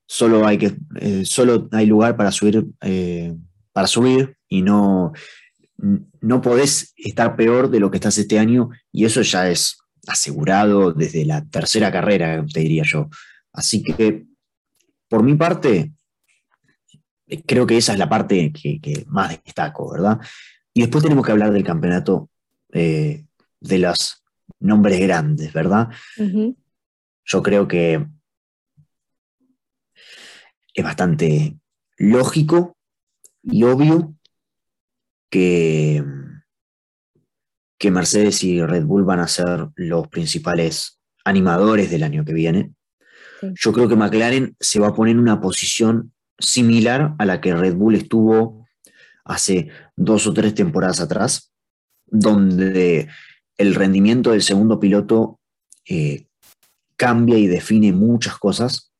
solo 0.06 0.46
hay, 0.46 0.58
que, 0.58 0.76
eh, 1.00 1.24
solo 1.24 1.68
hay 1.72 1.86
lugar 1.86 2.16
para 2.16 2.32
subir, 2.32 2.66
eh, 2.80 3.34
para 3.72 3.86
subir 3.86 4.36
y 4.48 4.62
no, 4.62 5.12
no 6.20 6.40
podés 6.40 6.92
estar 6.96 7.36
peor 7.36 7.70
de 7.70 7.80
lo 7.80 7.90
que 7.90 7.96
estás 7.96 8.18
este 8.18 8.38
año 8.38 8.70
y 8.90 9.04
eso 9.04 9.22
ya 9.22 9.48
es 9.48 9.78
asegurado 10.06 10.92
desde 10.92 11.24
la 11.24 11.44
tercera 11.44 11.90
carrera, 11.92 12.44
te 12.52 12.60
diría 12.60 12.82
yo. 12.84 13.08
Así 13.52 13.82
que, 13.82 14.26
por 15.08 15.22
mi 15.22 15.34
parte, 15.34 15.92
creo 17.46 17.66
que 17.66 17.76
esa 17.76 17.92
es 17.92 17.98
la 17.98 18.08
parte 18.08 18.52
que, 18.52 19.04
más 19.08 19.42
destaco, 19.44 19.92
¿verdad? 19.92 20.18
Y 20.74 20.80
después 20.80 21.02
tenemos 21.02 21.24
que 21.24 21.32
hablar 21.32 21.52
del 21.52 21.64
campeonato 21.64 22.30
eh, 22.72 23.24
de 23.60 23.78
los 23.78 24.22
nombres 24.60 25.00
grandes, 25.00 25.52
¿verdad? 25.52 25.88
Yo 27.24 27.42
creo 27.42 27.68
que 27.68 28.06
es 30.74 30.84
bastante 30.84 31.56
lógico 31.98 32.76
y 33.42 33.64
obvio 33.64 34.14
que, 35.30 36.04
que 37.78 37.90
Mercedes 37.90 38.42
y 38.44 38.64
Red 38.64 38.84
Bull 38.84 39.04
van 39.04 39.20
a 39.20 39.28
ser 39.28 39.68
los 39.76 40.08
principales 40.08 41.00
animadores 41.24 41.90
del 41.90 42.02
año 42.02 42.24
que 42.24 42.32
viene. 42.32 42.72
Yo 43.54 43.72
creo 43.72 43.88
que 43.88 43.96
McLaren 43.96 44.56
se 44.60 44.78
va 44.78 44.88
a 44.88 44.94
poner 44.94 45.12
en 45.12 45.20
una 45.20 45.40
posición 45.40 46.12
similar 46.42 47.14
a 47.18 47.24
la 47.24 47.40
que 47.40 47.54
Red 47.54 47.74
Bull 47.74 47.94
estuvo 47.94 48.66
hace 49.24 49.68
dos 49.96 50.26
o 50.26 50.34
tres 50.34 50.54
temporadas 50.54 51.00
atrás, 51.00 51.52
donde 52.06 53.08
el 53.56 53.74
rendimiento 53.74 54.32
del 54.32 54.42
segundo 54.42 54.78
piloto 54.80 55.40
eh, 55.88 56.26
cambia 56.96 57.38
y 57.38 57.46
define 57.46 57.92
muchas 57.92 58.36
cosas 58.38 58.92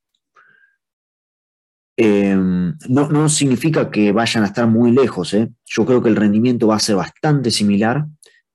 Em, 1.95 2.75
no, 2.89 3.29
significa 3.29 3.91
que 3.91 4.11
vayan 4.11 4.43
a 4.43 4.47
estar 4.47 4.67
muy 4.67 4.91
lejos. 4.91 5.33
¿eh? 5.33 5.51
Yo 5.65 5.85
creo 5.85 6.01
que 6.01 6.09
el 6.09 6.15
rendimiento 6.15 6.67
va 6.67 6.77
a 6.77 6.79
ser 6.79 6.95
bastante 6.95 7.51
similar, 7.51 8.05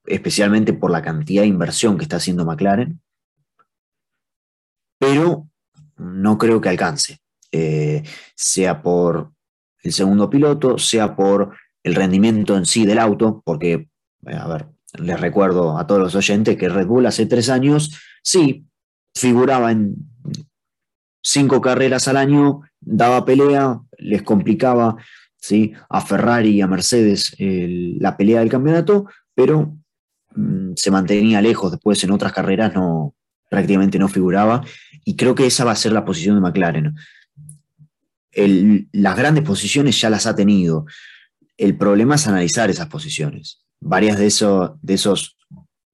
especialmente 0.04 0.72
por 0.72 0.90
la 0.90 1.02
cantidad 1.02 1.42
de 1.42 1.48
inversión 1.48 1.96
que 1.96 2.04
está 2.04 2.16
haciendo 2.16 2.44
McLaren, 2.44 3.00
pero 4.98 5.48
no 5.96 6.38
creo 6.38 6.60
que 6.60 6.68
alcance, 6.68 7.20
eh, 7.52 8.02
sea 8.34 8.82
por 8.82 9.32
el 9.82 9.92
segundo 9.92 10.28
piloto, 10.28 10.78
sea 10.78 11.16
por 11.16 11.56
el 11.82 11.94
rendimiento 11.94 12.56
en 12.56 12.66
sí 12.66 12.84
del 12.84 12.98
auto, 12.98 13.42
porque, 13.44 13.88
a 14.26 14.48
ver, 14.48 14.66
les 14.98 15.20
recuerdo 15.20 15.78
a 15.78 15.86
todos 15.86 16.00
los 16.00 16.14
oyentes 16.14 16.56
que 16.56 16.68
Red 16.68 16.86
Bull 16.86 17.06
hace 17.06 17.26
tres 17.26 17.48
años, 17.48 17.98
sí, 18.22 18.66
figuraba 19.14 19.70
en 19.70 19.96
cinco 21.22 21.60
carreras 21.60 22.08
al 22.08 22.16
año, 22.16 22.62
daba 22.80 23.24
pelea, 23.24 23.80
les 23.98 24.22
complicaba 24.22 24.96
¿sí? 25.36 25.72
a 25.88 26.00
Ferrari 26.00 26.50
y 26.50 26.60
a 26.60 26.66
Mercedes 26.66 27.34
la 27.38 28.16
pelea 28.16 28.40
del 28.40 28.48
campeonato, 28.48 29.06
pero 29.34 29.76
mm, 30.34 30.72
se 30.76 30.90
mantenía 30.90 31.40
lejos, 31.40 31.70
después 31.70 32.02
en 32.04 32.10
otras 32.10 32.32
carreras 32.32 32.74
no, 32.74 33.14
prácticamente 33.48 33.98
no 33.98 34.08
figuraba, 34.08 34.62
y 35.04 35.16
creo 35.16 35.34
que 35.34 35.46
esa 35.46 35.64
va 35.64 35.72
a 35.72 35.76
ser 35.76 35.92
la 35.92 36.04
posición 36.04 36.36
de 36.36 36.40
McLaren. 36.40 36.94
Las 38.32 39.16
grandes 39.16 39.44
posiciones 39.44 40.00
ya 40.00 40.10
las 40.10 40.26
ha 40.26 40.34
tenido. 40.34 40.86
El 41.56 41.76
problema 41.76 42.16
es 42.16 42.26
analizar 42.26 42.70
esas 42.70 42.88
posiciones. 42.88 43.64
Varias 43.80 44.18
de, 44.18 44.32
de 44.82 44.94
esos 44.94 45.36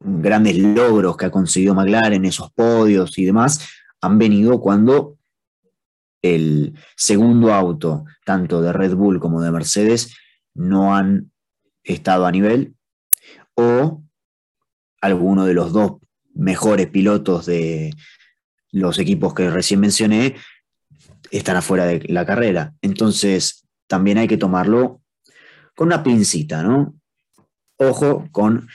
grandes 0.00 0.58
logros 0.58 1.16
que 1.16 1.26
ha 1.26 1.30
conseguido 1.30 1.74
McLaren, 1.74 2.24
esos 2.24 2.50
podios 2.52 3.16
y 3.18 3.24
demás, 3.24 3.66
han 4.00 4.18
venido 4.18 4.60
cuando 4.60 5.16
el 6.22 6.74
segundo 6.96 7.52
auto, 7.52 8.04
tanto 8.24 8.62
de 8.62 8.72
Red 8.72 8.94
Bull 8.94 9.20
como 9.20 9.42
de 9.42 9.50
Mercedes, 9.50 10.16
no 10.54 10.94
han 10.94 11.30
estado 11.82 12.26
a 12.26 12.32
nivel 12.32 12.74
o 13.54 14.02
alguno 15.00 15.44
de 15.44 15.54
los 15.54 15.72
dos 15.72 15.96
mejores 16.34 16.88
pilotos 16.88 17.46
de 17.46 17.94
los 18.72 18.98
equipos 18.98 19.34
que 19.34 19.50
recién 19.50 19.80
mencioné 19.80 20.34
están 21.30 21.56
afuera 21.56 21.86
de 21.86 22.00
la 22.08 22.26
carrera. 22.26 22.74
Entonces, 22.82 23.66
también 23.86 24.18
hay 24.18 24.28
que 24.28 24.36
tomarlo 24.36 25.00
con 25.74 25.88
una 25.88 26.02
pincita, 26.02 26.62
¿no? 26.62 26.94
Ojo 27.76 28.28
con 28.30 28.68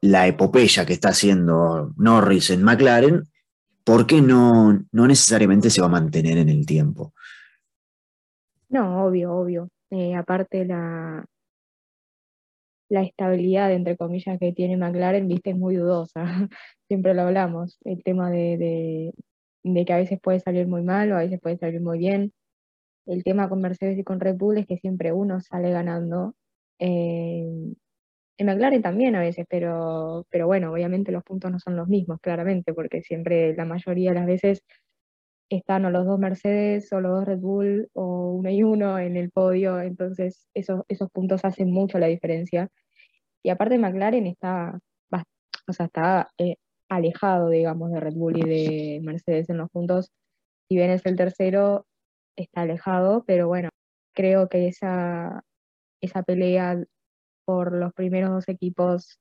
la 0.00 0.26
epopeya 0.26 0.86
que 0.86 0.94
está 0.94 1.10
haciendo 1.10 1.92
Norris 1.96 2.50
en 2.50 2.62
McLaren 2.62 3.24
porque 3.84 4.22
no, 4.22 4.82
no 4.92 5.06
necesariamente 5.06 5.68
se 5.70 5.80
va 5.80 5.88
a 5.88 5.90
mantener 5.90 6.38
en 6.38 6.48
el 6.48 6.64
tiempo. 6.64 7.12
No, 8.70 9.04
obvio, 9.04 9.32
obvio. 9.34 9.68
Eh, 9.90 10.14
aparte 10.16 10.64
la, 10.64 11.24
la 12.88 13.02
estabilidad, 13.02 13.72
entre 13.72 13.96
comillas, 13.96 14.38
que 14.38 14.52
tiene 14.52 14.76
McLaren, 14.76 15.28
viste, 15.28 15.50
es 15.50 15.56
muy 15.56 15.76
dudosa. 15.76 16.24
Siempre 16.88 17.14
lo 17.14 17.22
hablamos, 17.22 17.78
el 17.84 18.02
tema 18.02 18.30
de, 18.30 19.12
que 19.86 19.92
a 19.92 19.96
veces 19.96 20.20
puede 20.20 20.40
salir 20.40 20.66
muy 20.66 20.82
mal 20.82 21.12
o 21.12 21.16
a 21.16 21.20
veces 21.20 21.40
puede 21.40 21.58
salir 21.58 21.80
muy 21.80 21.98
bien. 21.98 22.32
El 23.06 23.24
tema 23.24 23.48
con 23.48 23.60
Mercedes 23.60 23.98
y 23.98 24.04
con 24.04 24.20
Red 24.20 24.36
Bull 24.36 24.58
es 24.58 24.66
que 24.66 24.78
siempre 24.78 25.12
uno 25.12 25.40
sale 25.40 25.70
ganando. 25.70 26.34
Eh, 26.78 27.44
en 28.36 28.46
McLaren 28.46 28.82
también 28.82 29.14
a 29.16 29.20
veces, 29.20 29.46
pero, 29.48 30.26
pero 30.30 30.46
bueno, 30.46 30.72
obviamente 30.72 31.12
los 31.12 31.22
puntos 31.24 31.50
no 31.52 31.58
son 31.60 31.76
los 31.76 31.88
mismos, 31.88 32.20
claramente, 32.20 32.74
porque 32.74 33.02
siempre 33.02 33.54
la 33.54 33.64
mayoría 33.64 34.10
de 34.10 34.16
las 34.16 34.26
veces 34.26 34.64
están 35.50 35.84
o 35.84 35.90
los 35.90 36.06
dos 36.06 36.18
Mercedes 36.18 36.92
o 36.92 37.00
los 37.00 37.12
dos 37.12 37.24
Red 37.26 37.38
Bull 37.38 37.88
o 37.94 38.32
uno 38.32 38.50
y 38.50 38.62
uno 38.62 38.98
en 38.98 39.16
el 39.16 39.30
podio, 39.30 39.80
entonces 39.80 40.48
esos, 40.54 40.82
esos 40.88 41.10
puntos 41.10 41.44
hacen 41.44 41.70
mucho 41.70 41.98
la 41.98 42.06
diferencia. 42.08 42.68
Y 43.42 43.50
aparte 43.50 43.78
McLaren 43.78 44.26
está, 44.26 44.80
o 45.68 45.72
sea, 45.72 45.86
está 45.86 46.30
eh, 46.38 46.56
alejado, 46.96 47.50
digamos, 47.50 47.92
de 47.92 48.00
Red 48.00 48.14
Bull 48.14 48.38
y 48.38 48.42
de 48.42 49.00
Mercedes 49.02 49.48
en 49.50 49.58
los 49.58 49.70
puntos. 49.70 50.12
Si 50.68 50.76
bien 50.76 50.90
es 50.90 51.04
el 51.06 51.16
tercero, 51.16 51.86
está 52.36 52.62
alejado, 52.62 53.24
pero 53.26 53.48
bueno, 53.48 53.70
creo 54.14 54.48
que 54.48 54.68
esa, 54.68 55.44
esa 56.00 56.22
pelea 56.22 56.82
por 57.44 57.72
los 57.74 57.92
primeros 57.94 58.30
dos 58.30 58.48
equipos 58.48 59.18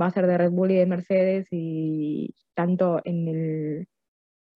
va 0.00 0.06
a 0.06 0.10
ser 0.10 0.26
de 0.26 0.38
Red 0.38 0.50
Bull 0.50 0.72
y 0.72 0.76
de 0.76 0.86
Mercedes 0.86 1.46
y 1.50 2.34
tanto 2.54 3.00
en 3.04 3.28
el 3.28 3.88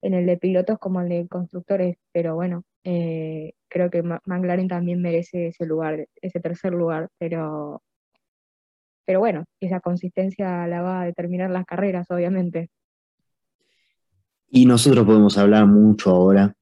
en 0.03 0.15
el 0.15 0.27
de 0.27 0.37
pilotos 0.37 0.79
como 0.79 1.01
el 1.01 1.09
de 1.09 1.29
constructores, 1.29 1.97
pero 2.13 2.35
bueno, 2.35 2.65
eh, 2.85 3.55
creo 3.69 3.91
que 3.91 4.03
McLaren 4.03 4.69
también 4.69 5.03
merece 5.03 5.49
ese 5.49 5.67
lugar, 5.67 6.07
ese 6.23 6.41
tercer 6.41 6.73
lugar, 6.73 7.09
pero, 7.19 7.83
pero 9.09 9.21
bueno, 9.21 9.47
esa 9.59 9.81
consistencia 9.81 10.67
la 10.67 10.83
va 10.83 11.01
a 11.01 11.07
determinar 11.07 11.49
las 11.49 11.65
carreras, 11.65 12.11
obviamente. 12.11 12.69
Y 14.51 14.67
nosotros 14.67 15.07
podemos 15.07 15.39
hablar 15.39 15.65
mucho 15.65 16.11
ahora, 16.11 16.53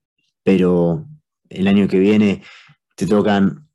pero 0.45 1.09
el 1.49 1.67
año 1.67 1.89
que 1.89 1.99
viene 1.99 2.43
te 2.95 3.09
tocan 3.09 3.67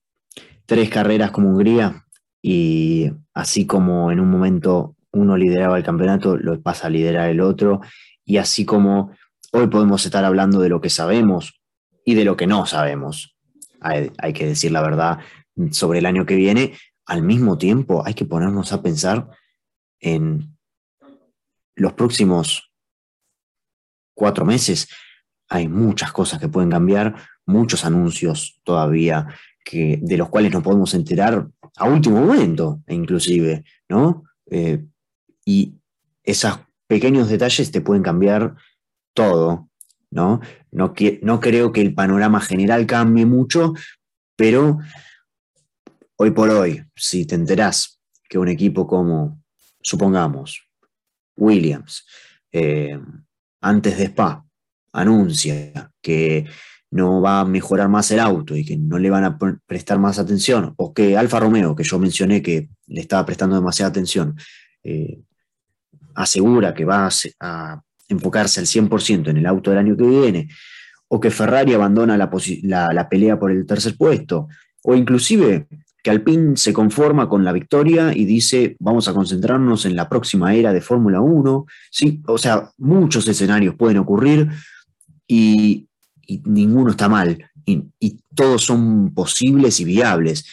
tres 0.66 0.90
carreras 0.90 1.32
como 1.32 1.50
Hungría 1.50 2.06
y 2.42 3.12
así 3.34 3.68
como 3.68 4.10
en 4.10 4.22
un 4.22 4.30
momento 4.32 4.96
uno 5.12 5.36
lideraba 5.36 5.78
el 5.78 5.84
campeonato, 5.84 6.38
lo 6.38 6.62
pasa 6.62 6.88
a 6.88 6.92
liderar 6.92 7.30
el 7.30 7.42
otro, 7.42 7.82
y 8.24 8.38
así 8.38 8.63
como 8.63 9.12
Hoy 9.54 9.68
podemos 9.68 10.06
estar 10.06 10.24
hablando 10.24 10.62
de 10.62 10.70
lo 10.70 10.80
que 10.80 10.90
sabemos 10.90 11.62
y 12.06 12.16
de 12.16 12.24
lo 12.24 12.38
que 12.38 12.48
no 12.48 12.66
sabemos. 12.66 13.36
Hay, 13.82 14.32
que 14.34 14.46
decir 14.46 14.72
la 14.72 14.82
verdad 14.82 15.20
sobre 15.72 16.00
el 16.00 16.06
año 16.06 16.25
que 16.25 16.36
viene. 16.36 16.72
Al 17.12 17.24
mismo 17.24 17.58
tiempo, 17.58 18.03
hay 18.06 18.13
que 18.13 18.24
ponernos 18.24 18.72
a 18.72 18.82
pensar 18.82 19.27
en 20.00 20.58
los 21.75 21.91
próximos 21.91 22.72
cuatro 24.13 24.46
meses. 24.46 24.88
Hay 25.50 25.68
muchas 25.68 26.13
cosas 26.13 26.39
que 26.39 26.48
pueden 26.48 26.70
cambiar, 26.70 27.13
muchos 27.46 27.84
anuncios 27.84 28.62
todavía 28.63 29.27
que, 29.65 30.00
de 30.01 30.15
los 30.15 30.30
cuales 30.30 30.53
nos 30.53 30.63
podemos 30.63 30.94
enterar 30.94 31.50
a 31.75 31.89
último 31.89 32.22
momento, 32.22 32.82
inclusive, 32.88 33.65
¿no? 33.89 34.24
Eh, 34.50 34.86
y 35.46 35.74
esos 36.24 36.62
pequeños 36.88 37.27
detalles 37.27 37.72
te 37.72 37.82
pueden 37.82 38.03
cambiar 38.03 38.56
todo, 39.13 39.70
¿no? 40.12 40.39
No, 40.72 40.94
no 41.24 41.39
creo 41.41 41.74
que 41.74 41.82
el 41.82 41.94
panorama 41.94 42.39
general 42.39 42.86
cambie 42.86 43.25
mucho, 43.25 43.74
pero 44.38 44.80
hoy 46.22 46.30
por 46.30 46.51
hoy, 46.51 46.84
si 46.96 47.25
te 47.25 47.34
enterás 47.34 48.00
que 48.30 48.38
un 48.38 48.48
equipo 48.48 48.86
como, 48.86 49.42
supongamos, 49.82 50.70
Williams, 51.36 52.06
eh, 52.51 52.96
antes 53.60 53.98
de 53.98 54.04
Spa, 54.04 54.46
anuncia 54.94 55.92
que 56.00 56.46
no 56.92 57.22
va 57.22 57.40
a 57.40 57.46
mejorar 57.46 57.90
más 57.90 58.12
el 58.12 58.20
auto 58.20 58.56
y 58.56 58.63
que 58.63 58.78
no 58.78 59.00
le 59.00 59.10
van 59.10 59.24
a 59.24 59.40
prestar 59.66 59.98
más 59.98 60.19
atención, 60.19 60.76
o 60.78 60.93
que 60.93 61.17
Alfa 61.17 61.39
Romeo, 61.39 61.76
que 61.76 61.84
yo 61.84 61.98
mencioné 61.98 62.43
que 62.43 62.69
le 62.86 63.02
estaba 63.02 63.26
prestando 63.26 63.56
demasiada 63.56 63.89
atención, 63.89 64.38
eh, 64.84 65.24
asegura 66.13 66.76
que 66.76 66.86
va 66.86 67.10
a 67.39 67.82
enfocarse 68.08 68.60
al 68.60 68.67
100% 68.67 69.32
en 69.32 69.38
el 69.38 69.48
auto 69.48 69.72
del 69.72 69.80
año 69.80 69.98
que 69.98 70.06
viene, 70.06 70.50
o 71.08 71.19
que 71.19 71.32
Ferrari 71.32 71.74
abandona 71.74 72.15
la, 72.15 73.10
pelea 73.10 73.39
por 73.39 73.50
el 73.50 73.65
tercer 73.65 73.98
puesto, 73.98 74.50
o 74.84 74.93
inclusive 74.93 75.67
que 76.04 76.10
Alpine 76.10 76.58
se 76.58 76.74
conforma 76.74 77.30
con 77.30 77.44
la 77.44 77.52
victoria 77.52 78.16
y 78.16 78.26
dice 78.26 78.76
vamos 78.80 79.08
a 79.08 79.14
concentrarnos 79.14 79.86
en 79.86 79.96
la 79.96 80.10
próxima 80.10 80.54
era 80.54 80.74
de 80.74 80.82
Fórmula 80.82 81.22
1. 81.22 81.66
Sí, 81.92 82.22
o 82.28 82.38
sea, 82.38 82.72
muchos 82.78 83.28
escenarios 83.28 83.76
pueden 83.76 83.98
ocurrir 83.98 84.50
y, 85.28 85.88
ninguno 86.46 86.92
está 86.92 87.10
mal 87.10 87.38
y, 87.66 87.90
todos 88.34 88.64
son 88.64 89.14
posibles 89.14 89.80
y 89.80 89.86
viables. 89.86 90.46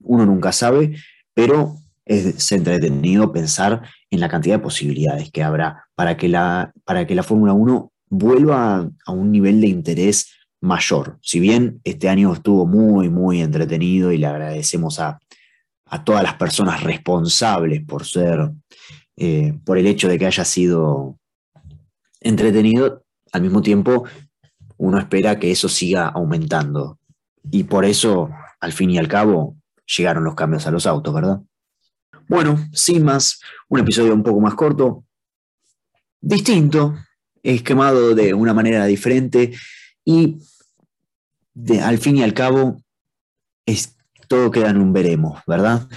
Uno 0.00 0.26
nunca 0.26 0.52
sabe, 0.52 0.96
pero 1.32 1.76
es 2.04 2.50
entretenido 2.50 3.30
pensar 3.30 3.82
en 4.10 4.18
la 4.18 4.28
cantidad 4.28 4.56
de 4.56 4.62
posibilidades 4.62 5.30
que 5.30 5.44
habrá 5.44 5.84
para 5.94 6.16
que 6.16 6.28
la, 6.28 6.72
para 6.84 7.06
que 7.06 7.14
la 7.14 7.22
Fórmula 7.22 7.52
1 7.52 7.92
vuelva 8.08 8.90
a, 9.06 9.12
un 9.12 9.30
nivel 9.30 9.60
de 9.60 9.68
interés 9.68 10.32
mayor. 10.60 11.18
Si 11.22 11.40
bien 11.40 11.80
este 11.84 12.08
año 12.08 12.32
estuvo 12.32 12.66
muy, 12.66 13.08
muy 13.08 13.40
entretenido 13.40 14.12
y 14.12 14.18
le 14.18 14.26
agradecemos 14.26 15.00
a, 15.00 15.18
todas 16.04 16.22
las 16.22 16.34
personas 16.34 16.84
responsables 16.84 17.84
por 17.84 18.06
ser, 18.06 18.52
eh, 19.16 19.54
por 19.64 19.76
el 19.76 19.88
hecho 19.88 20.08
de 20.08 20.18
que 20.18 20.26
haya 20.26 20.44
sido 20.44 21.18
entretenido, 22.20 23.04
al 23.32 23.42
mismo 23.42 23.60
tiempo 23.60 24.04
uno 24.76 24.98
espera 24.98 25.38
que 25.38 25.50
eso 25.50 25.68
siga 25.68 26.08
aumentando. 26.08 26.98
Y 27.50 27.64
por 27.64 27.84
eso, 27.84 28.30
al 28.60 28.72
fin 28.72 28.90
y 28.90 28.98
al 28.98 29.08
cabo, 29.08 29.56
llegaron 29.84 30.24
los 30.24 30.34
cambios 30.34 30.66
a 30.66 30.70
los 30.70 30.86
autos, 30.86 31.12
¿verdad? 31.12 31.40
Bueno, 32.28 32.68
sin 32.72 33.02
más, 33.02 33.40
un 33.68 33.80
episodio 33.80 34.14
un 34.14 34.22
poco 34.22 34.40
más 34.40 34.54
corto, 34.54 35.04
distinto, 36.20 36.94
esquemado 37.42 38.14
de 38.14 38.32
una 38.32 38.54
manera 38.54 38.86
diferente 38.86 39.52
y 40.10 41.78
al 41.80 41.98
fin 41.98 42.16
y 42.16 42.22
al 42.22 42.34
cabo 42.34 42.82
es, 43.66 43.96
todo 44.28 44.50
queda 44.50 44.70
en 44.70 44.78
un 44.78 44.92
veremos, 44.92 45.40
¿verdad? 45.46 45.88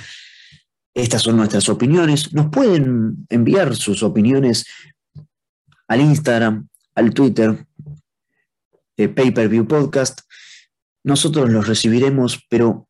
Estas 0.94 1.24
son 1.24 1.38
nuestras 1.38 1.68
opiniones. 1.70 2.34
Nos 2.34 2.50
pueden 2.50 3.26
enviar 3.30 3.76
sus 3.76 4.04
opiniones 4.04 4.66
al 5.88 6.02
Instagram, 6.02 6.68
al 6.96 7.14
Twitter 7.14 7.66
de 8.98 9.10
Pay 9.10 9.32
Per 9.32 9.50
View 9.50 9.68
Podcast. 9.68 10.22
Nosotros 11.04 11.50
los 11.50 11.68
recibiremos, 11.68 12.40
pero 12.50 12.88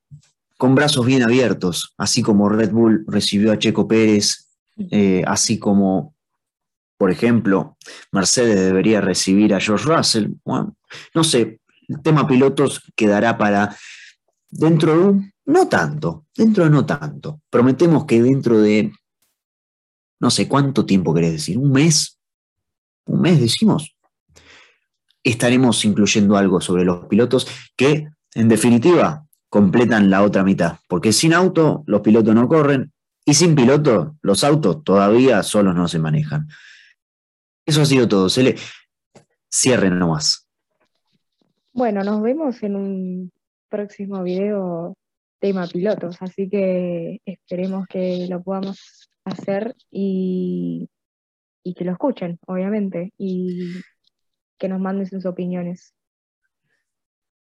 con 0.58 0.76
brazos 0.76 1.06
bien 1.06 1.24
abiertos, 1.24 1.94
así 1.98 2.22
como 2.22 2.50
Red 2.50 2.72
Bull 2.72 3.06
recibió 3.08 3.52
a 3.52 3.60
Checo 3.60 3.88
Pérez, 3.88 4.50
eh, 4.92 5.24
así 5.26 5.60
como, 5.60 6.13
por 7.04 7.12
ejemplo, 7.12 7.76
Mercedes 8.14 8.56
debería 8.56 9.02
recibir 9.02 9.54
a 9.54 9.60
George 9.60 9.94
Russell. 9.94 10.28
Bueno, 10.46 10.78
no 11.14 11.26
sé, 11.26 11.60
el 11.90 12.02
tema 12.02 12.26
pilotos 12.26 12.82
quedará 12.96 13.38
para 13.38 13.76
dentro 14.50 14.94
de 14.94 15.00
un, 15.00 15.34
no 15.48 15.68
tanto, 15.68 16.28
dentro 16.34 16.64
de 16.64 16.70
no 16.70 16.86
tanto. 16.86 17.42
Prometemos 17.50 18.06
que 18.06 18.22
dentro 18.22 18.62
de, 18.62 18.94
no 20.22 20.30
sé 20.30 20.48
cuánto 20.48 20.86
tiempo 20.86 21.14
querés 21.14 21.34
decir, 21.34 21.58
un 21.58 21.74
mes, 21.74 22.22
un 23.04 23.20
mes 23.20 23.42
decimos, 23.42 23.98
estaremos 25.26 25.84
incluyendo 25.84 26.38
algo 26.38 26.62
sobre 26.62 26.86
los 26.86 27.08
pilotos 27.08 27.46
que, 27.76 28.08
en 28.34 28.48
definitiva, 28.48 29.26
completan 29.50 30.10
la 30.10 30.24
otra 30.24 30.46
mitad. 30.46 30.78
Porque 30.88 31.12
sin 31.12 31.34
auto 31.34 31.84
los 31.86 32.00
pilotos 32.00 32.34
no 32.34 32.48
corren 32.48 32.94
y 33.26 33.34
sin 33.34 33.56
piloto 33.56 34.16
los 34.22 34.46
autos 34.46 34.86
todavía 34.86 35.44
solos 35.44 35.76
no 35.76 35.90
se 35.90 36.00
manejan. 36.00 36.48
Eso 37.66 37.82
ha 37.82 37.86
sido 37.86 38.08
todo. 38.08 38.30
Se 38.30 38.44
le 38.44 38.56
cierren 39.52 39.98
nomás. 40.00 40.48
Bueno, 41.72 42.04
nos 42.04 42.22
vemos 42.22 42.62
en 42.64 42.76
un 42.76 43.32
próximo 43.70 44.22
video 44.24 44.96
tema 45.40 45.68
pilotos, 45.68 46.18
así 46.22 46.48
que 46.50 47.20
esperemos 47.26 47.86
que 47.88 48.28
lo 48.30 48.42
podamos 48.42 49.10
hacer 49.26 49.76
y, 49.92 50.88
y 51.64 51.74
que 51.74 51.84
lo 51.84 51.92
escuchen, 51.92 52.40
obviamente, 52.48 53.12
y 53.18 53.72
que 54.58 54.70
nos 54.70 54.80
manden 54.80 55.08
sus 55.08 55.26
opiniones. 55.26 55.94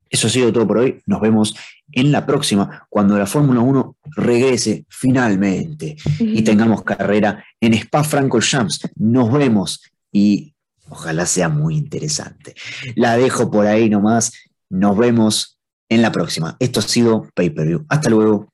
Eso 0.10 0.28
ha 0.28 0.30
sido 0.30 0.54
todo 0.54 0.68
por 0.68 0.78
hoy. 0.78 1.02
Nos 1.08 1.22
vemos 1.22 1.56
en 1.92 2.12
la 2.12 2.26
próxima, 2.26 2.86
cuando 2.90 3.18
la 3.18 3.26
Fórmula 3.26 3.62
1 3.62 3.98
regrese 4.16 4.86
finalmente 4.88 5.96
y 6.20 6.42
tengamos 6.44 6.84
carrera 6.84 7.44
en 7.60 7.74
Spa 7.74 8.04
Francorchamps. 8.04 8.92
Nos 8.96 9.34
vemos 9.34 9.82
y 10.14 10.56
ojalá 10.90 11.26
sea 11.26 11.50
muy 11.50 11.76
interesante. 11.76 12.54
La 12.96 13.18
dejo 13.18 13.52
por 13.52 13.66
ahí 13.68 13.90
nomás. 13.90 14.32
Nos 14.70 14.98
vemos 14.98 15.60
en 15.90 16.02
la 16.02 16.12
próxima. 16.12 16.56
Esto 16.60 16.80
ha 16.80 16.84
sido 16.84 17.28
Pay 17.36 17.50
Per 17.50 17.68
View. 17.68 17.86
Hasta 17.90 18.10
luego. 18.10 18.54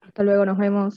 Hasta 0.00 0.24
luego, 0.24 0.44
nos 0.44 0.58
vemos. 0.58 0.96